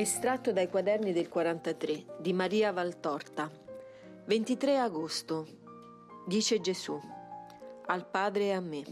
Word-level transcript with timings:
Estratto 0.00 0.50
dai 0.50 0.70
quaderni 0.70 1.12
del 1.12 1.28
43 1.28 2.16
di 2.20 2.32
Maria 2.32 2.72
Valtorta. 2.72 3.50
23 4.24 4.78
agosto. 4.78 5.46
Dice 6.26 6.58
Gesù. 6.62 6.98
Al 7.84 8.06
Padre 8.06 8.44
e 8.44 8.52
a 8.52 8.60
me. 8.60 8.82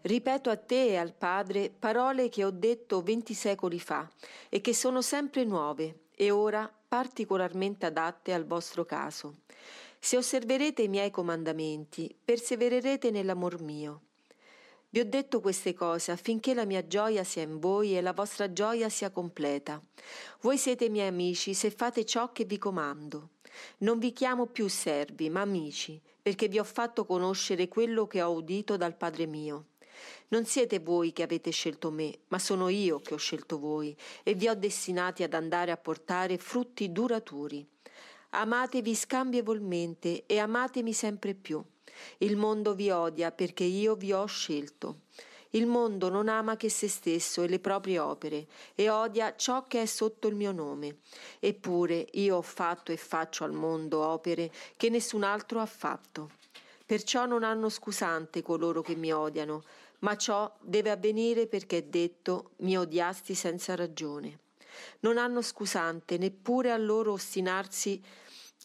Ripeto 0.00 0.50
a 0.50 0.56
te 0.56 0.86
e 0.88 0.96
al 0.96 1.14
Padre 1.14 1.70
parole 1.70 2.28
che 2.28 2.44
ho 2.44 2.50
detto 2.50 3.02
venti 3.02 3.34
secoli 3.34 3.78
fa 3.78 4.10
e 4.48 4.60
che 4.60 4.74
sono 4.74 5.00
sempre 5.00 5.44
nuove 5.44 6.06
e 6.16 6.32
ora 6.32 6.68
particolarmente 6.88 7.86
adatte 7.86 8.32
al 8.32 8.46
vostro 8.46 8.84
caso. 8.84 9.42
Se 10.00 10.16
osserverete 10.16 10.82
i 10.82 10.88
miei 10.88 11.12
comandamenti, 11.12 12.12
persevererete 12.24 13.12
nell'amor 13.12 13.60
mio 13.60 14.00
vi 14.94 15.00
ho 15.00 15.04
detto 15.04 15.40
queste 15.40 15.74
cose 15.74 16.12
affinché 16.12 16.54
la 16.54 16.64
mia 16.64 16.86
gioia 16.86 17.24
sia 17.24 17.42
in 17.42 17.58
voi 17.58 17.96
e 17.96 18.00
la 18.00 18.12
vostra 18.12 18.52
gioia 18.52 18.88
sia 18.88 19.10
completa. 19.10 19.82
Voi 20.40 20.56
siete 20.56 20.88
miei 20.88 21.08
amici 21.08 21.52
se 21.52 21.72
fate 21.72 22.04
ciò 22.04 22.30
che 22.30 22.44
vi 22.44 22.58
comando. 22.58 23.30
Non 23.78 23.98
vi 23.98 24.12
chiamo 24.12 24.46
più 24.46 24.68
servi, 24.68 25.28
ma 25.30 25.40
amici, 25.40 26.00
perché 26.22 26.46
vi 26.46 26.60
ho 26.60 26.64
fatto 26.64 27.06
conoscere 27.06 27.66
quello 27.66 28.06
che 28.06 28.22
ho 28.22 28.30
udito 28.30 28.76
dal 28.76 28.94
Padre 28.94 29.26
mio. 29.26 29.64
Non 30.28 30.44
siete 30.44 30.78
voi 30.78 31.12
che 31.12 31.24
avete 31.24 31.50
scelto 31.50 31.90
me, 31.90 32.16
ma 32.28 32.38
sono 32.38 32.68
io 32.68 33.00
che 33.00 33.14
ho 33.14 33.18
scelto 33.18 33.58
voi 33.58 33.96
e 34.22 34.34
vi 34.34 34.46
ho 34.46 34.54
destinati 34.54 35.24
ad 35.24 35.34
andare 35.34 35.72
a 35.72 35.76
portare 35.76 36.38
frutti 36.38 36.92
duraturi. 36.92 37.66
Amatevi 38.30 38.94
scambievolmente 38.94 40.22
e 40.24 40.38
amatemi 40.38 40.92
sempre 40.92 41.34
più 41.34 41.60
il 42.18 42.36
mondo 42.36 42.74
vi 42.74 42.90
odia 42.90 43.30
perché 43.32 43.64
io 43.64 43.94
vi 43.94 44.12
ho 44.12 44.26
scelto. 44.26 45.00
Il 45.54 45.66
mondo 45.66 46.08
non 46.08 46.28
ama 46.28 46.56
che 46.56 46.68
se 46.68 46.88
stesso 46.88 47.42
e 47.42 47.48
le 47.48 47.60
proprie 47.60 48.00
opere 48.00 48.46
e 48.74 48.88
odia 48.88 49.36
ciò 49.36 49.62
che 49.64 49.82
è 49.82 49.86
sotto 49.86 50.26
il 50.26 50.34
mio 50.34 50.50
nome. 50.50 50.98
Eppure 51.38 52.08
io 52.12 52.36
ho 52.36 52.42
fatto 52.42 52.90
e 52.90 52.96
faccio 52.96 53.44
al 53.44 53.52
mondo 53.52 54.04
opere 54.04 54.50
che 54.76 54.88
nessun 54.88 55.22
altro 55.22 55.60
ha 55.60 55.66
fatto. 55.66 56.32
Perciò 56.84 57.24
non 57.26 57.44
hanno 57.44 57.68
scusante 57.68 58.42
coloro 58.42 58.82
che 58.82 58.96
mi 58.96 59.12
odiano, 59.12 59.62
ma 60.00 60.16
ciò 60.16 60.52
deve 60.60 60.90
avvenire 60.90 61.46
perché 61.46 61.78
è 61.78 61.82
detto 61.82 62.50
mi 62.58 62.76
odiasti 62.76 63.34
senza 63.34 63.76
ragione. 63.76 64.40
Non 65.00 65.18
hanno 65.18 65.40
scusante 65.40 66.18
neppure 66.18 66.72
a 66.72 66.76
loro 66.76 67.12
ostinarsi 67.12 68.02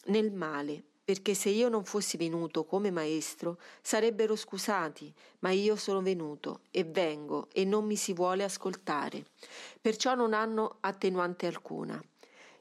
nel 0.06 0.32
male 0.32 0.82
perché 1.10 1.34
se 1.34 1.48
io 1.48 1.68
non 1.68 1.84
fossi 1.84 2.16
venuto 2.16 2.64
come 2.64 2.92
maestro 2.92 3.58
sarebbero 3.82 4.36
scusati, 4.36 5.12
ma 5.40 5.50
io 5.50 5.74
sono 5.74 6.02
venuto 6.02 6.60
e 6.70 6.84
vengo 6.84 7.48
e 7.52 7.64
non 7.64 7.84
mi 7.84 7.96
si 7.96 8.12
vuole 8.12 8.44
ascoltare. 8.44 9.24
Perciò 9.80 10.14
non 10.14 10.34
hanno 10.34 10.76
attenuante 10.78 11.48
alcuna. 11.48 12.00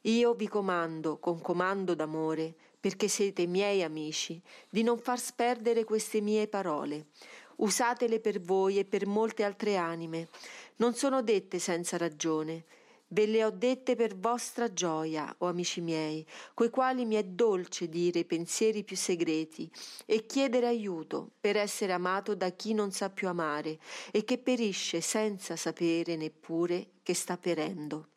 Io 0.02 0.34
vi 0.34 0.48
comando 0.48 1.20
con 1.20 1.40
comando 1.42 1.94
d'amore, 1.94 2.56
perché 2.80 3.08
siete 3.08 3.46
miei 3.46 3.84
amici, 3.84 4.42
di 4.68 4.82
non 4.82 4.98
far 4.98 5.20
sperdere 5.20 5.84
queste 5.84 6.20
mie 6.20 6.48
parole. 6.48 7.10
Usatele 7.58 8.20
per 8.20 8.42
voi 8.42 8.80
e 8.80 8.84
per 8.84 9.06
molte 9.06 9.44
altre 9.44 9.78
anime. 9.78 10.30
Non 10.78 10.96
sono 10.96 11.22
dette 11.22 11.60
senza 11.60 11.98
ragione, 11.98 12.64
Ve 13.12 13.26
le 13.26 13.44
ho 13.44 13.50
dette 13.50 13.96
per 13.96 14.16
vostra 14.16 14.72
gioia, 14.72 15.34
o 15.40 15.48
amici 15.48 15.82
miei, 15.82 16.24
coi 16.54 16.70
quali 16.70 17.06
mi 17.06 17.16
è 17.16 17.24
dolce 17.24 17.90
dire 17.90 18.20
i 18.20 18.26
pensieri 18.26 18.84
più 18.84 18.96
segreti 18.96 19.68
e 20.06 20.28
chiedere 20.28 20.68
aiuto 20.68 21.32
per 21.40 21.58
essere 21.58 21.94
amato 21.94 22.36
da 22.36 22.52
chi 22.52 22.76
non 22.76 22.92
sa 22.92 23.10
più 23.10 23.28
amare 23.28 23.80
e 24.12 24.24
che 24.24 24.38
perisce 24.38 25.02
senza 25.02 25.56
sapere 25.56 26.16
neppure 26.18 26.90
che 27.02 27.16
sta 27.16 27.36
perendo. 27.36 28.10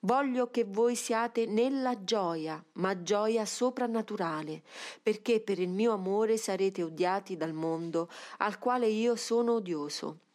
Voglio 0.00 0.50
che 0.50 0.64
voi 0.64 0.94
siate 0.94 1.46
nella 1.46 2.04
gioia, 2.04 2.62
ma 2.74 3.02
gioia 3.02 3.46
soprannaturale, 3.46 4.62
perché 5.02 5.40
per 5.40 5.58
il 5.58 5.70
mio 5.70 5.92
amore 5.92 6.36
sarete 6.36 6.82
odiati 6.82 7.34
dal 7.38 7.54
mondo, 7.54 8.10
al 8.36 8.58
quale 8.58 8.88
io 8.88 9.16
sono 9.16 9.54
odioso 9.54 10.26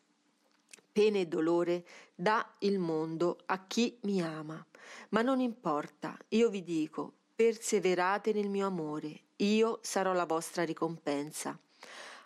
pena 0.93 1.17
e 1.17 1.27
dolore 1.27 1.83
dà 2.13 2.47
il 2.59 2.77
mondo 2.77 3.39
a 3.47 3.65
chi 3.65 3.97
mi 4.03 4.21
ama. 4.21 4.63
Ma 5.09 5.21
non 5.21 5.39
importa, 5.39 6.15
io 6.29 6.49
vi 6.49 6.63
dico, 6.63 7.13
perseverate 7.35 8.31
nel 8.31 8.47
mio 8.47 8.67
amore, 8.67 9.21
io 9.37 9.79
sarò 9.81 10.13
la 10.13 10.25
vostra 10.25 10.63
ricompensa. 10.63 11.57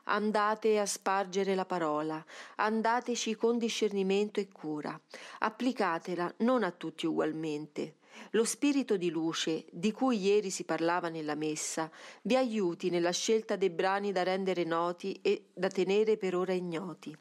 Andate 0.10 0.80
a 0.80 0.86
spargere 0.86 1.56
la 1.56 1.66
parola, 1.66 2.24
andateci 2.56 3.36
con 3.36 3.58
discernimento 3.58 4.40
e 4.40 4.48
cura, 4.50 5.00
applicatela 5.40 6.34
non 6.40 6.64
a 6.64 6.72
tutti 6.72 7.06
ugualmente. 7.06 7.96
Lo 8.32 8.46
spirito 8.46 8.98
di 8.98 9.10
luce, 9.10 9.66
di 9.72 9.92
cui 9.92 10.20
ieri 10.20 10.50
si 10.50 10.64
parlava 10.64 11.10
nella 11.10 11.36
messa, 11.36 11.90
vi 12.24 12.36
aiuti 12.36 12.90
nella 12.90 13.12
scelta 13.12 13.56
dei 13.56 13.70
brani 13.70 14.12
da 14.12 14.24
rendere 14.24 14.64
noti 14.64 15.20
e 15.22 15.50
da 15.54 15.68
tenere 15.68 16.18
per 16.18 16.36
ora 16.36 16.54
ignoti. 16.54 17.16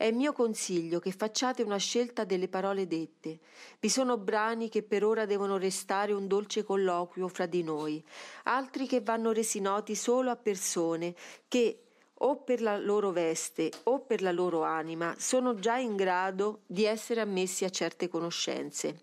È 0.00 0.10
mio 0.12 0.32
consiglio 0.32 0.98
che 0.98 1.12
facciate 1.12 1.62
una 1.62 1.76
scelta 1.76 2.24
delle 2.24 2.48
parole 2.48 2.86
dette. 2.86 3.38
Vi 3.78 3.90
sono 3.90 4.16
brani 4.16 4.70
che 4.70 4.82
per 4.82 5.04
ora 5.04 5.26
devono 5.26 5.58
restare 5.58 6.14
un 6.14 6.26
dolce 6.26 6.64
colloquio 6.64 7.28
fra 7.28 7.44
di 7.44 7.62
noi, 7.62 8.02
altri 8.44 8.86
che 8.86 9.02
vanno 9.02 9.30
resi 9.30 9.60
noti 9.60 9.94
solo 9.94 10.30
a 10.30 10.36
persone 10.36 11.14
che 11.48 11.82
o 12.14 12.36
per 12.38 12.62
la 12.62 12.78
loro 12.78 13.10
veste 13.10 13.70
o 13.82 14.00
per 14.00 14.22
la 14.22 14.32
loro 14.32 14.62
anima 14.62 15.14
sono 15.18 15.54
già 15.56 15.76
in 15.76 15.96
grado 15.96 16.62
di 16.64 16.86
essere 16.86 17.20
ammessi 17.20 17.66
a 17.66 17.70
certe 17.70 18.08
conoscenze. 18.08 19.02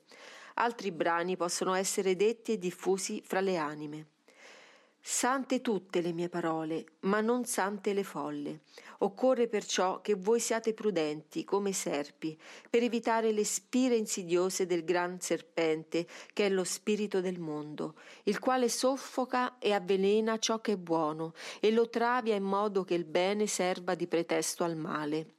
Altri 0.56 0.92
brani 0.92 1.38
possono 1.38 1.76
essere 1.76 2.16
detti 2.16 2.54
e 2.54 2.58
diffusi 2.58 3.22
fra 3.24 3.40
le 3.40 3.58
anime. 3.58 4.17
Sante 5.10 5.62
tutte 5.62 6.02
le 6.02 6.12
mie 6.12 6.28
parole, 6.28 6.84
ma 7.04 7.22
non 7.22 7.46
sante 7.46 7.94
le 7.94 8.04
folle. 8.04 8.60
Occorre 9.00 9.48
perciò 9.48 10.02
che 10.02 10.16
voi 10.16 10.42
siate 10.42 10.74
prudenti 10.74 11.46
come 11.46 11.72
serpi, 11.72 12.38
per 12.70 12.84
evitare 12.84 13.32
le 13.32 13.46
spire 13.46 13.96
insidiose 13.96 14.66
del 14.66 14.84
gran 14.84 15.22
serpente, 15.22 16.06
che 16.34 16.48
è 16.48 16.50
lo 16.50 16.66
spirito 16.66 17.22
del 17.22 17.40
mondo, 17.40 17.96
il 18.24 18.38
quale 18.40 18.68
soffoca 18.68 19.60
e 19.60 19.72
avvelena 19.72 20.40
ciò 20.40 20.60
che 20.60 20.74
è 20.74 20.78
buono 20.78 21.34
e 21.62 21.72
lo 21.72 21.88
travia 21.88 22.36
in 22.36 22.44
modo 22.44 22.84
che 22.84 22.94
il 22.94 23.06
bene 23.06 23.48
serva 23.48 23.96
di 23.96 24.08
pretesto 24.08 24.66
al 24.66 24.76
male. 24.76 25.36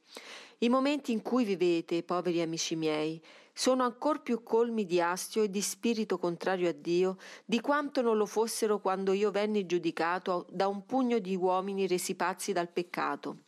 I 0.61 0.71
momenti 0.71 1.12
in 1.12 1.21
cui 1.21 1.45
vivete, 1.45 2.03
poveri 2.03 2.41
amici 2.41 2.75
miei, 2.75 3.23
sono 3.59 3.83
ancor 3.83 4.23
più 4.23 4.45
colmi 4.45 4.87
di 4.87 5.01
astio 5.01 5.43
e 5.43 5.51
di 5.51 5.61
spirito 5.61 6.17
contrario 6.17 6.69
a 6.69 6.73
Dio 6.73 7.17
di 7.45 7.61
quanto 7.61 8.03
non 8.03 8.17
lo 8.17 8.25
fossero 8.25 8.79
quando 8.79 9.13
io 9.13 9.33
venni 9.33 9.67
giudicato 9.67 10.47
da 10.49 10.69
un 10.69 10.87
pugno 10.87 11.19
di 11.19 11.35
uomini 11.35 11.89
resi 11.89 12.15
pazzi 12.15 12.53
dal 12.53 12.69
peccato. 12.69 13.39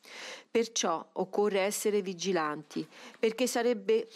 Perciò 0.50 1.10
occorre 1.12 1.60
essere 1.60 2.02
vigilanti, 2.02 2.84
perché 3.20 3.46
sarebbe 3.46 4.08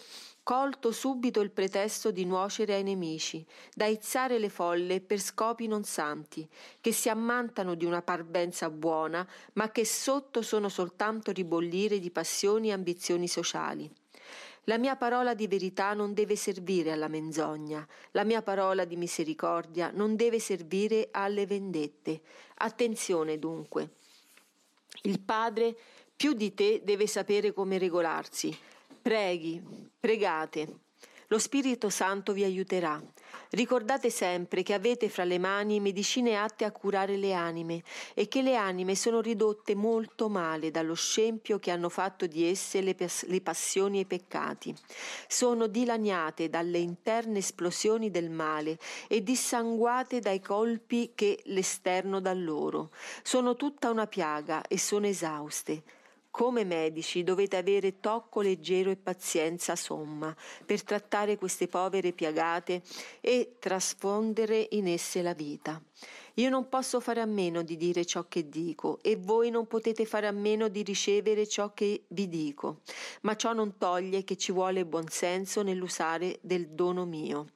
colto 0.43 0.91
subito 0.91 1.39
il 1.39 1.51
pretesto 1.51 2.11
di 2.11 2.25
nuocere 2.25 2.73
ai 2.73 2.83
nemici, 2.83 3.45
da 3.73 3.85
izzare 3.85 4.37
le 4.37 4.49
folle 4.49 4.99
per 4.99 5.21
scopi 5.21 5.65
non 5.65 5.85
santi, 5.85 6.45
che 6.81 6.91
si 6.91 7.07
ammantano 7.07 7.73
di 7.73 7.85
una 7.85 8.01
parvenza 8.01 8.69
buona, 8.69 9.25
ma 9.53 9.71
che 9.71 9.85
sotto 9.85 10.41
sono 10.41 10.67
soltanto 10.67 11.31
ribollire 11.31 11.99
di 11.99 12.11
passioni 12.11 12.67
e 12.67 12.73
ambizioni 12.73 13.29
sociali. 13.29 13.89
La 14.65 14.77
mia 14.77 14.95
parola 14.95 15.35
di 15.35 15.47
verità 15.47 15.93
non 15.93 16.13
deve 16.13 16.35
servire 16.35 16.91
alla 16.91 17.07
menzogna, 17.07 17.87
la 18.11 18.23
mia 18.23 18.41
parola 18.41 18.83
di 18.83 18.95
misericordia 18.95 19.91
non 19.93 20.15
deve 20.15 20.39
servire 20.39 21.09
alle 21.11 21.45
vendette. 21.45 22.21
Attenzione 22.55 23.37
dunque. 23.37 23.89
Il 25.03 25.19
Padre 25.19 25.75
più 26.15 26.33
di 26.33 26.53
te 26.55 26.81
deve 26.83 27.05
sapere 27.05 27.53
come 27.53 27.77
regolarsi. 27.77 28.57
Preghi, 29.01 29.61
pregate. 29.99 30.79
Lo 31.27 31.37
Spirito 31.37 31.89
Santo 31.89 32.33
vi 32.33 32.43
aiuterà. 32.43 32.99
Ricordate 33.51 34.09
sempre 34.09 34.63
che 34.63 34.73
avete 34.73 35.09
fra 35.09 35.23
le 35.23 35.39
mani 35.39 35.79
medicine 35.79 36.37
atte 36.37 36.65
a 36.65 36.71
curare 36.71 37.15
le 37.17 37.33
anime 37.33 37.83
e 38.13 38.27
che 38.27 38.41
le 38.41 38.55
anime 38.55 38.95
sono 38.95 39.21
ridotte 39.21 39.75
molto 39.75 40.29
male 40.29 40.71
dallo 40.71 40.93
scempio 40.93 41.59
che 41.59 41.71
hanno 41.71 41.89
fatto 41.89 42.27
di 42.27 42.47
esse 42.49 42.81
le, 42.81 42.95
pas- 42.95 43.25
le 43.25 43.41
passioni 43.41 43.97
e 43.97 44.01
i 44.01 44.05
peccati. 44.05 44.75
Sono 45.27 45.67
dilaniate 45.67 46.49
dalle 46.49 46.79
interne 46.79 47.39
esplosioni 47.39 48.11
del 48.11 48.29
male 48.29 48.77
e 49.07 49.23
dissanguate 49.23 50.19
dai 50.19 50.41
colpi 50.41 51.11
che 51.15 51.41
l'esterno 51.45 52.19
dà 52.19 52.33
loro. 52.33 52.91
Sono 53.23 53.55
tutta 53.55 53.89
una 53.89 54.07
piaga 54.07 54.61
e 54.67 54.77
sono 54.77 55.07
esauste. 55.07 55.83
Come 56.35 56.65
medici 56.65 57.23
dovete 57.23 57.55
avere 57.55 58.01
tocco 58.01 58.41
leggero 58.41 58.91
e 58.91 58.97
pazienza 58.97 59.73
somma 59.77 60.35
per 60.65 60.83
trattare 60.83 61.37
queste 61.37 61.69
povere 61.69 62.11
piagate 62.11 62.81
e 63.21 63.55
trasfondere 63.57 64.67
in 64.71 64.89
esse 64.89 65.21
la 65.21 65.33
vita. 65.33 65.81
Io 66.33 66.49
non 66.49 66.67
posso 66.67 66.99
fare 66.99 67.21
a 67.21 67.25
meno 67.25 67.61
di 67.61 67.77
dire 67.77 68.03
ciò 68.03 68.25
che 68.27 68.49
dico 68.49 68.99
e 69.01 69.15
voi 69.15 69.49
non 69.49 69.65
potete 69.65 70.03
fare 70.03 70.27
a 70.27 70.33
meno 70.33 70.67
di 70.67 70.83
ricevere 70.83 71.47
ciò 71.47 71.73
che 71.73 72.03
vi 72.09 72.27
dico, 72.27 72.81
ma 73.21 73.37
ciò 73.37 73.53
non 73.53 73.77
toglie 73.77 74.25
che 74.25 74.35
ci 74.35 74.51
vuole 74.51 74.85
buon 74.85 75.07
senso 75.07 75.61
nell'usare 75.61 76.39
del 76.41 76.67
dono 76.67 77.05
mio. 77.05 77.51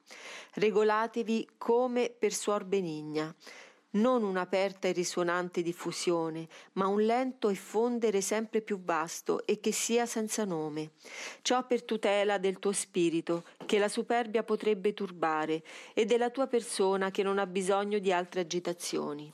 Regolatevi 0.54 1.50
come 1.58 2.08
per 2.08 2.32
suor 2.32 2.64
benigna 2.64 3.34
non 3.92 4.22
un'aperta 4.22 4.88
e 4.88 4.92
risonante 4.92 5.62
diffusione, 5.62 6.46
ma 6.74 6.86
un 6.86 7.02
lento 7.02 7.48
effondere 7.48 8.20
sempre 8.20 8.60
più 8.60 8.80
vasto 8.82 9.44
e 9.46 9.60
che 9.60 9.72
sia 9.72 10.06
senza 10.06 10.44
nome. 10.44 10.90
Ciò 11.42 11.66
per 11.66 11.82
tutela 11.82 12.38
del 12.38 12.58
tuo 12.58 12.72
spirito, 12.72 13.44
che 13.66 13.78
la 13.78 13.88
superbia 13.88 14.42
potrebbe 14.42 14.94
turbare, 14.94 15.62
e 15.94 16.04
della 16.04 16.30
tua 16.30 16.46
persona 16.46 17.10
che 17.10 17.22
non 17.22 17.38
ha 17.38 17.46
bisogno 17.46 17.98
di 17.98 18.12
altre 18.12 18.40
agitazioni. 18.40 19.32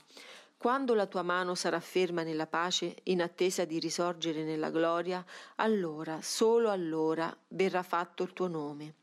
Quando 0.57 0.95
la 0.95 1.05
tua 1.05 1.21
mano 1.21 1.53
sarà 1.53 1.79
ferma 1.79 2.23
nella 2.23 2.47
pace, 2.47 2.95
in 3.03 3.21
attesa 3.21 3.63
di 3.63 3.77
risorgere 3.77 4.43
nella 4.43 4.71
gloria, 4.71 5.23
allora, 5.57 6.19
solo 6.23 6.71
allora, 6.71 7.35
verrà 7.49 7.83
fatto 7.83 8.23
il 8.23 8.33
tuo 8.33 8.47
nome. 8.47 8.95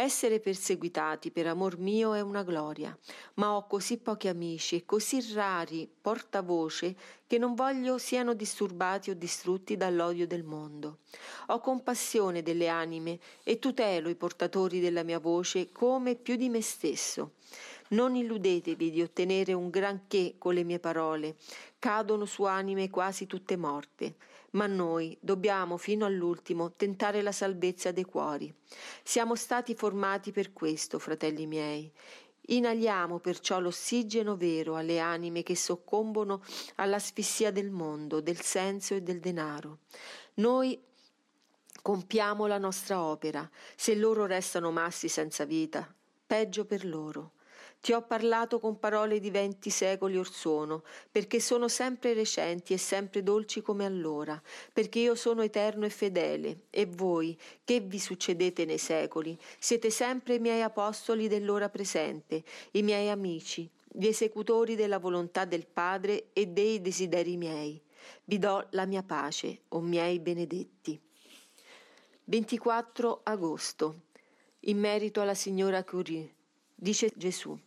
Essere 0.00 0.38
perseguitati 0.38 1.32
per 1.32 1.48
amor 1.48 1.76
mio 1.76 2.14
è 2.14 2.20
una 2.20 2.44
gloria, 2.44 2.96
ma 3.34 3.56
ho 3.56 3.66
così 3.66 3.98
pochi 3.98 4.28
amici 4.28 4.76
e 4.76 4.84
così 4.84 5.20
rari 5.34 5.90
portavoce 6.00 6.94
che 7.26 7.36
non 7.36 7.56
voglio 7.56 7.98
siano 7.98 8.34
disturbati 8.34 9.10
o 9.10 9.16
distrutti 9.16 9.76
dall'odio 9.76 10.24
del 10.28 10.44
mondo. 10.44 10.98
Ho 11.48 11.58
compassione 11.58 12.44
delle 12.44 12.68
anime 12.68 13.18
e 13.42 13.58
tutelo 13.58 14.08
i 14.08 14.14
portatori 14.14 14.78
della 14.78 15.02
mia 15.02 15.18
voce 15.18 15.72
come 15.72 16.14
più 16.14 16.36
di 16.36 16.48
me 16.48 16.62
stesso. 16.62 17.32
Non 17.90 18.14
illudetevi 18.14 18.90
di 18.90 19.02
ottenere 19.02 19.52
un 19.52 19.70
granché 19.70 20.34
con 20.38 20.54
le 20.54 20.64
mie 20.64 20.78
parole, 20.78 21.36
cadono 21.78 22.24
su 22.24 22.44
anime 22.44 22.90
quasi 22.90 23.26
tutte 23.26 23.56
morte 23.56 24.16
ma 24.50 24.66
noi 24.66 25.16
dobbiamo 25.20 25.76
fino 25.76 26.06
all'ultimo 26.06 26.72
tentare 26.72 27.20
la 27.22 27.32
salvezza 27.32 27.92
dei 27.92 28.04
cuori. 28.04 28.52
Siamo 29.02 29.34
stati 29.34 29.74
formati 29.74 30.32
per 30.32 30.52
questo, 30.52 30.98
fratelli 30.98 31.46
miei. 31.46 31.92
Inaliamo 32.50 33.18
perciò 33.18 33.60
l'ossigeno 33.60 34.36
vero 34.36 34.76
alle 34.76 35.00
anime 35.00 35.42
che 35.42 35.54
soccombono 35.54 36.42
all'asfissia 36.76 37.50
del 37.50 37.70
mondo, 37.70 38.20
del 38.20 38.40
senso 38.40 38.94
e 38.94 39.02
del 39.02 39.20
denaro. 39.20 39.80
Noi 40.34 40.80
compiamo 41.82 42.46
la 42.46 42.56
nostra 42.56 43.02
opera. 43.02 43.48
Se 43.76 43.94
loro 43.94 44.24
restano 44.24 44.70
massi 44.70 45.08
senza 45.08 45.44
vita, 45.44 45.94
peggio 46.26 46.64
per 46.64 46.86
loro. 46.86 47.32
Ti 47.80 47.92
ho 47.92 48.02
parlato 48.02 48.58
con 48.58 48.78
parole 48.78 49.20
di 49.20 49.30
venti 49.30 49.70
secoli 49.70 50.18
or 50.18 50.30
sono, 50.30 50.82
perché 51.10 51.40
sono 51.40 51.68
sempre 51.68 52.12
recenti 52.12 52.72
e 52.72 52.78
sempre 52.78 53.22
dolci 53.22 53.62
come 53.62 53.86
allora, 53.86 54.40
perché 54.72 54.98
io 54.98 55.14
sono 55.14 55.42
eterno 55.42 55.86
e 55.86 55.90
fedele, 55.90 56.64
e 56.70 56.86
voi, 56.86 57.38
che 57.64 57.80
vi 57.80 57.98
succedete 57.98 58.64
nei 58.64 58.78
secoli, 58.78 59.38
siete 59.58 59.90
sempre 59.90 60.34
i 60.34 60.38
miei 60.40 60.62
apostoli 60.62 61.28
dell'ora 61.28 61.68
presente, 61.68 62.42
i 62.72 62.82
miei 62.82 63.08
amici, 63.08 63.70
gli 63.90 64.06
esecutori 64.06 64.74
della 64.74 64.98
volontà 64.98 65.44
del 65.44 65.66
Padre 65.66 66.28
e 66.32 66.46
dei 66.46 66.80
desideri 66.80 67.36
miei. 67.36 67.80
Vi 68.24 68.38
do 68.38 68.66
la 68.70 68.86
mia 68.86 69.02
pace, 69.02 69.62
o 69.68 69.80
miei 69.80 70.18
benedetti. 70.18 71.00
24 72.24 73.20
agosto. 73.22 74.02
In 74.62 74.78
merito 74.78 75.20
alla 75.20 75.34
signora 75.34 75.82
Curie, 75.84 76.34
dice 76.74 77.10
Gesù. 77.14 77.58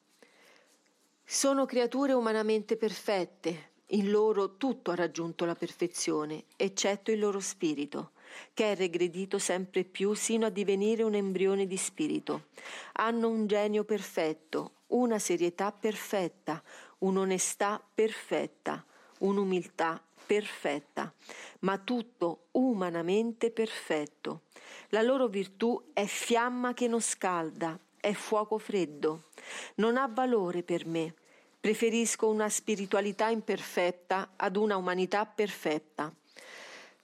Sono 1.33 1.65
creature 1.65 2.11
umanamente 2.11 2.75
perfette, 2.75 3.69
in 3.91 4.11
loro 4.11 4.57
tutto 4.57 4.91
ha 4.91 4.95
raggiunto 4.95 5.45
la 5.45 5.55
perfezione, 5.55 6.43
eccetto 6.57 7.09
il 7.09 7.19
loro 7.19 7.39
spirito, 7.39 8.11
che 8.53 8.73
è 8.73 8.75
regredito 8.75 9.39
sempre 9.39 9.85
più 9.85 10.13
sino 10.13 10.47
a 10.47 10.49
divenire 10.49 11.03
un 11.03 11.13
embrione 11.13 11.67
di 11.67 11.77
spirito. 11.77 12.47
Hanno 12.95 13.29
un 13.29 13.47
genio 13.47 13.85
perfetto, 13.85 14.71
una 14.87 15.19
serietà 15.19 15.71
perfetta, 15.71 16.61
un'onestà 16.97 17.81
perfetta, 17.95 18.85
un'umiltà 19.19 20.03
perfetta, 20.25 21.13
ma 21.59 21.77
tutto 21.77 22.47
umanamente 22.51 23.51
perfetto. 23.51 24.41
La 24.89 25.01
loro 25.01 25.29
virtù 25.29 25.81
è 25.93 26.05
fiamma 26.05 26.73
che 26.73 26.89
non 26.89 27.01
scalda, 27.01 27.79
è 28.01 28.11
fuoco 28.11 28.57
freddo. 28.57 29.29
Non 29.75 29.95
ha 29.95 30.07
valore 30.07 30.61
per 30.63 30.85
me, 30.85 31.13
Preferisco 31.61 32.27
una 32.27 32.49
spiritualità 32.49 33.29
imperfetta 33.29 34.31
ad 34.35 34.55
una 34.55 34.77
umanità 34.77 35.27
perfetta. 35.27 36.11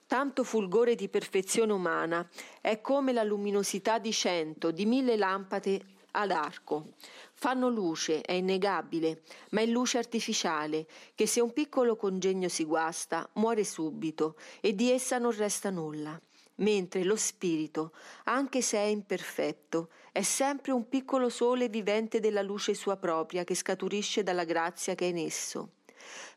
Tanto 0.04 0.42
fulgore 0.42 0.96
di 0.96 1.08
perfezione 1.08 1.72
umana 1.72 2.28
è 2.60 2.80
come 2.80 3.12
la 3.12 3.22
luminosità 3.22 4.00
di 4.00 4.12
cento, 4.12 4.72
di 4.72 4.84
mille 4.84 5.16
lampade 5.16 5.80
ad 6.10 6.32
arco. 6.32 6.94
Fanno 7.34 7.68
luce, 7.68 8.20
è 8.20 8.32
innegabile, 8.32 9.22
ma 9.50 9.60
è 9.60 9.66
luce 9.66 9.98
artificiale, 9.98 10.88
che 11.14 11.28
se 11.28 11.40
un 11.40 11.52
piccolo 11.52 11.94
congegno 11.94 12.48
si 12.48 12.64
guasta, 12.64 13.28
muore 13.34 13.62
subito 13.62 14.34
e 14.60 14.74
di 14.74 14.90
essa 14.90 15.18
non 15.18 15.36
resta 15.36 15.70
nulla 15.70 16.20
mentre 16.58 17.04
lo 17.04 17.16
spirito, 17.16 17.92
anche 18.24 18.62
se 18.62 18.78
è 18.78 18.84
imperfetto, 18.84 19.90
è 20.12 20.22
sempre 20.22 20.72
un 20.72 20.88
piccolo 20.88 21.28
sole 21.28 21.68
vivente 21.68 22.20
della 22.20 22.42
luce 22.42 22.74
sua 22.74 22.96
propria 22.96 23.44
che 23.44 23.54
scaturisce 23.54 24.22
dalla 24.22 24.44
grazia 24.44 24.94
che 24.94 25.06
è 25.06 25.08
in 25.08 25.18
esso. 25.18 25.72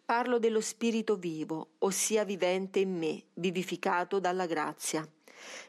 Parlo 0.04 0.40
dello 0.40 0.62
spirito 0.62 1.16
vivo, 1.16 1.72
ossia 1.80 2.24
vivente 2.24 2.80
in 2.80 2.98
me, 2.98 3.24
vivificato 3.36 4.20
dalla 4.20 4.46
grazia. 4.46 5.08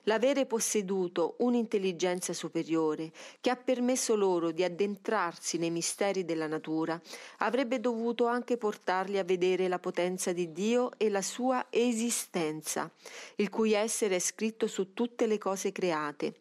L'avere 0.04 0.46
posseduto 0.46 1.36
un'intelligenza 1.38 2.32
superiore 2.32 3.12
che 3.40 3.50
ha 3.50 3.56
permesso 3.56 4.16
loro 4.16 4.50
di 4.50 4.64
addentrarsi 4.64 5.58
nei 5.58 5.70
misteri 5.70 6.24
della 6.24 6.46
natura 6.46 7.00
avrebbe 7.38 7.80
dovuto 7.80 8.26
anche 8.26 8.56
portarli 8.56 9.18
a 9.18 9.24
vedere 9.24 9.68
la 9.68 9.78
potenza 9.78 10.32
di 10.32 10.52
Dio 10.52 10.92
e 10.96 11.08
la 11.08 11.22
sua 11.22 11.66
esistenza, 11.70 12.90
il 13.36 13.48
cui 13.48 13.72
essere 13.72 14.16
è 14.16 14.18
scritto 14.18 14.66
su 14.66 14.92
tutte 14.92 15.26
le 15.26 15.38
cose 15.38 15.72
create. 15.72 16.34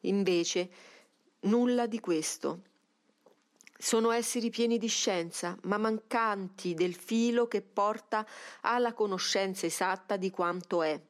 Invece, 0.00 0.70
nulla 1.40 1.86
di 1.86 2.00
questo. 2.00 2.62
Sono 3.76 4.10
esseri 4.10 4.50
pieni 4.50 4.76
di 4.76 4.88
scienza, 4.88 5.56
ma 5.62 5.78
mancanti 5.78 6.74
del 6.74 6.94
filo 6.94 7.48
che 7.48 7.62
porta 7.62 8.26
alla 8.60 8.92
conoscenza 8.92 9.64
esatta 9.64 10.16
di 10.16 10.30
quanto 10.30 10.82
è 10.82 11.00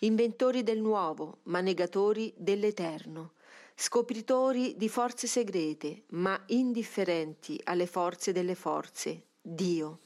inventori 0.00 0.62
del 0.62 0.80
nuovo, 0.80 1.38
ma 1.44 1.60
negatori 1.60 2.32
dell'eterno, 2.36 3.32
scopritori 3.74 4.76
di 4.76 4.88
forze 4.88 5.26
segrete, 5.26 6.04
ma 6.10 6.40
indifferenti 6.46 7.60
alle 7.64 7.86
forze 7.86 8.32
delle 8.32 8.54
forze, 8.54 9.24
Dio. 9.40 10.00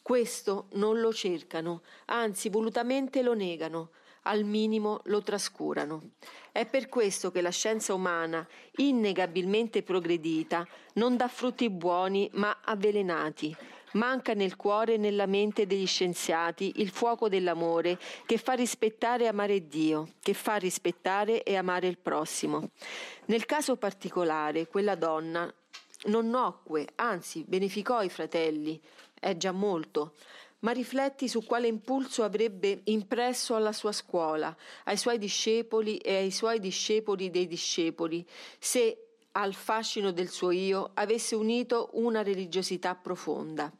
Questo 0.00 0.68
non 0.72 1.00
lo 1.00 1.12
cercano, 1.12 1.82
anzi 2.06 2.48
volutamente 2.48 3.22
lo 3.22 3.34
negano, 3.34 3.90
al 4.22 4.44
minimo 4.44 5.00
lo 5.04 5.22
trascurano. 5.22 6.12
È 6.50 6.64
per 6.66 6.88
questo 6.88 7.30
che 7.30 7.40
la 7.40 7.50
scienza 7.50 7.92
umana, 7.92 8.46
innegabilmente 8.76 9.82
progredita, 9.82 10.66
non 10.94 11.16
dà 11.16 11.28
frutti 11.28 11.68
buoni 11.68 12.30
ma 12.34 12.60
avvelenati, 12.64 13.54
Manca 13.92 14.34
nel 14.34 14.56
cuore 14.56 14.94
e 14.94 14.96
nella 14.98 15.26
mente 15.26 15.66
degli 15.66 15.86
scienziati 15.86 16.74
il 16.76 16.90
fuoco 16.90 17.28
dell'amore 17.28 17.98
che 18.26 18.36
fa 18.36 18.52
rispettare 18.52 19.24
e 19.24 19.28
amare 19.28 19.66
Dio, 19.66 20.08
che 20.20 20.34
fa 20.34 20.56
rispettare 20.56 21.42
e 21.42 21.56
amare 21.56 21.86
il 21.86 21.98
prossimo. 21.98 22.70
Nel 23.26 23.46
caso 23.46 23.76
particolare, 23.76 24.66
quella 24.66 24.94
donna 24.94 25.52
non 26.04 26.28
nocque, 26.28 26.88
anzi 26.96 27.44
beneficò 27.46 28.02
i 28.02 28.08
fratelli, 28.08 28.80
è 29.18 29.36
già 29.36 29.52
molto. 29.52 30.14
Ma 30.60 30.72
rifletti 30.72 31.28
su 31.28 31.44
quale 31.44 31.68
impulso 31.68 32.24
avrebbe 32.24 32.80
impresso 32.84 33.54
alla 33.54 33.72
sua 33.72 33.92
scuola, 33.92 34.54
ai 34.84 34.96
suoi 34.96 35.16
discepoli 35.18 35.98
e 35.98 36.16
ai 36.16 36.30
suoi 36.32 36.58
discepoli 36.58 37.30
dei 37.30 37.46
discepoli, 37.46 38.26
se 38.58 39.07
al 39.38 39.54
fascino 39.54 40.10
del 40.10 40.28
suo 40.28 40.50
io 40.50 40.90
avesse 40.94 41.36
unito 41.36 41.90
una 41.92 42.22
religiosità 42.22 42.94
profonda. 42.96 43.72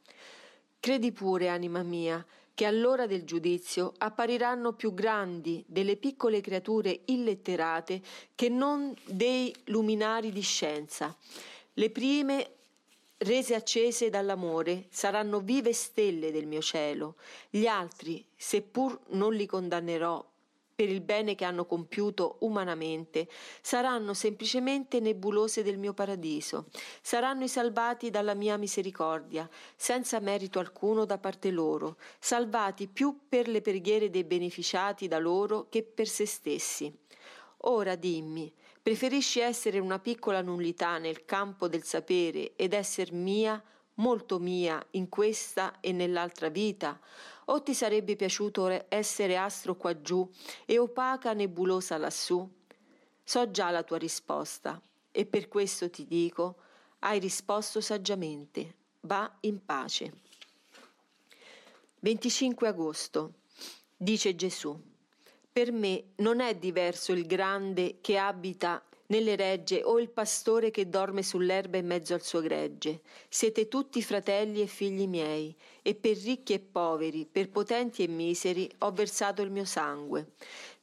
Credi 0.79 1.11
pure, 1.11 1.49
anima 1.49 1.83
mia, 1.83 2.25
che 2.55 2.65
all'ora 2.65 3.07
del 3.07 3.25
giudizio 3.25 3.93
appariranno 3.99 4.73
più 4.73 4.95
grandi 4.95 5.65
delle 5.67 5.97
piccole 5.97 6.41
creature 6.41 7.01
illetterate 7.07 8.01
che 8.35 8.49
non 8.49 8.95
dei 9.05 9.55
luminari 9.65 10.31
di 10.31 10.41
scienza. 10.41 11.15
Le 11.75 11.91
prime 11.91 12.53
rese 13.19 13.57
accese 13.57 14.11
dall'amore, 14.11 14.87
saranno 14.91 15.41
vive 15.41 15.73
stelle 15.73 16.31
del 16.31 16.47
mio 16.47 16.61
cielo. 16.61 17.17
Gli 17.51 17.67
altri, 17.67 18.25
seppur 18.37 18.99
non 19.09 19.35
li 19.35 19.47
condannerò 19.47 20.25
per 20.79 20.91
il 20.91 21.01
bene 21.01 21.35
che 21.35 21.45
hanno 21.45 21.67
compiuto 21.67 22.37
umanamente, 22.43 23.27
saranno 23.61 24.15
semplicemente 24.15 25.01
nebulose 25.01 25.65
del 25.65 25.77
mio 25.77 25.93
paradiso, 25.93 26.67
saranno 27.03 27.43
i 27.43 27.49
salvati 27.49 28.11
dalla 28.11 28.35
mia 28.35 28.57
misericordia, 28.57 29.51
senza 29.75 30.21
merito 30.21 30.61
alcuno 30.61 31.05
da 31.05 31.19
parte 31.19 31.51
loro, 31.51 31.97
salvati 32.21 32.87
più 32.87 33.23
per 33.29 33.49
le 33.49 33.61
preghiere 33.61 34.09
dei 34.09 34.23
beneficiati 34.23 35.09
da 35.09 35.19
loro 35.19 35.67
che 35.69 35.83
per 35.83 36.07
se 36.07 36.27
stessi. 36.27 36.97
Ora 37.63 37.97
dimmi, 37.97 38.55
preferisci 38.81 39.41
essere 39.41 39.81
una 39.81 39.99
piccola 39.99 40.43
nullità 40.43 40.99
nel 40.99 41.25
campo 41.25 41.67
del 41.67 41.83
sapere 41.83 42.53
ed 42.55 42.73
esser 42.73 43.13
mia, 43.13 43.61
molto 43.95 44.39
mia, 44.39 44.81
in 44.93 45.09
questa 45.09 45.81
e 45.81 45.91
nell'altra 45.91 46.51
vita? 46.51 47.01
O 47.51 47.63
ti 47.63 47.73
sarebbe 47.73 48.15
piaciuto 48.15 48.87
essere 48.89 49.37
astro 49.37 49.75
qua 49.75 50.01
giù 50.01 50.29
e 50.67 50.79
opaca 50.79 51.33
nebulosa 51.33 51.97
lassù? 51.97 52.47
So 53.25 53.51
già 53.51 53.71
la 53.71 53.83
tua 53.83 53.97
risposta 53.97 54.81
e 55.11 55.25
per 55.25 55.49
questo 55.49 55.89
ti 55.89 56.07
dico, 56.07 56.57
hai 57.01 57.19
risposto 57.19 57.81
saggiamente. 57.81 58.75
Va 59.01 59.39
in 59.41 59.65
pace. 59.65 60.13
25 62.01 62.69
agosto. 62.69 63.33
Dice 63.97 64.35
Gesù. 64.35 64.79
Per 65.51 65.73
me 65.73 66.13
non 66.17 66.41
è 66.41 66.55
diverso 66.55 67.13
il 67.13 67.27
grande 67.27 67.99
che 68.01 68.19
abita 68.19 68.83
nelle 69.09 69.37
regge 69.37 69.83
o 69.85 69.99
il 69.99 70.11
pastore 70.11 70.71
che 70.71 70.89
dorme 70.89 71.23
sull'erba 71.23 71.77
in 71.77 71.87
mezzo 71.87 72.15
al 72.15 72.23
suo 72.23 72.41
gregge. 72.41 73.01
Siete 73.29 73.69
tutti 73.69 74.03
fratelli 74.03 74.61
e 74.61 74.67
figli 74.67 75.07
miei, 75.07 75.55
e 75.83 75.95
per 75.95 76.17
ricchi 76.17 76.55
e 76.55 76.59
poveri, 76.61 77.27
per 77.31 77.51
potenti 77.51 78.03
e 78.03 78.09
miseri, 78.09 78.71
ho 78.79 78.93
versato 78.93 79.43
il 79.43 79.51
mio 79.51 79.65
sangue. 79.65 80.33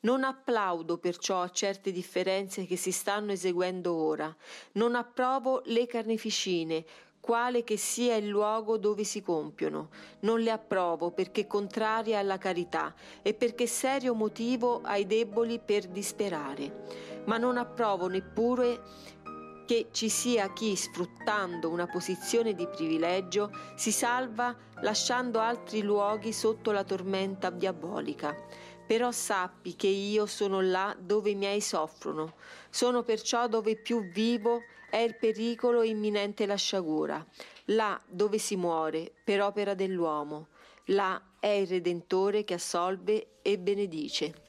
Non 0.01 0.23
applaudo 0.23 0.97
perciò 0.97 1.41
a 1.41 1.49
certe 1.49 1.91
differenze 1.91 2.65
che 2.65 2.75
si 2.75 2.91
stanno 2.91 3.31
eseguendo 3.31 3.93
ora. 3.93 4.35
Non 4.73 4.95
approvo 4.95 5.61
le 5.65 5.85
carneficine, 5.87 6.85
quale 7.19 7.63
che 7.63 7.77
sia 7.77 8.15
il 8.15 8.27
luogo 8.27 8.77
dove 8.77 9.03
si 9.03 9.21
compiono. 9.21 9.89
Non 10.21 10.41
le 10.41 10.51
approvo 10.51 11.09
perché 11.09 11.47
contraria 11.47 12.19
alla 12.19 12.37
carità 12.37 12.93
e 13.23 13.33
perché 13.33 13.65
serio 13.65 14.13
motivo 14.13 14.81
ai 14.83 15.07
deboli 15.07 15.59
per 15.59 15.87
disperare 15.87 17.14
ma 17.25 17.37
non 17.37 17.57
approvo 17.57 18.07
neppure 18.07 18.81
che 19.65 19.87
ci 19.91 20.09
sia 20.09 20.53
chi, 20.53 20.75
sfruttando 20.75 21.69
una 21.69 21.87
posizione 21.87 22.53
di 22.53 22.67
privilegio, 22.67 23.51
si 23.75 23.91
salva 23.91 24.55
lasciando 24.81 25.39
altri 25.39 25.81
luoghi 25.81 26.31
sotto 26.31 26.71
la 26.71 26.83
tormenta 26.83 27.49
diabolica. 27.49 28.35
Però 28.87 29.11
sappi 29.11 29.75
che 29.75 29.87
io 29.87 30.27
sono 30.27 30.61
là 30.61 30.95
dove 30.99 31.31
i 31.31 31.35
miei 31.35 31.61
soffrono, 31.61 32.35
sono 32.69 33.01
perciò 33.01 33.47
dove 33.47 33.75
più 33.75 34.11
vivo 34.11 34.61
è 34.91 34.97
il 34.97 35.17
pericolo 35.17 35.81
e 35.81 35.87
imminente 35.87 36.45
la 36.45 36.55
sciagura, 36.55 37.25
là 37.65 37.99
dove 38.07 38.37
si 38.37 38.55
muore 38.55 39.11
per 39.23 39.41
opera 39.41 39.73
dell'uomo, 39.73 40.49
là 40.85 41.19
è 41.39 41.47
il 41.47 41.67
Redentore 41.67 42.43
che 42.43 42.53
assolve 42.53 43.39
e 43.41 43.57
benedice. 43.57 44.44